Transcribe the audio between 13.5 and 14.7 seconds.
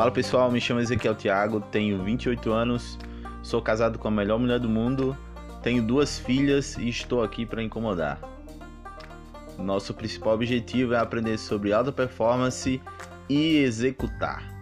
executar.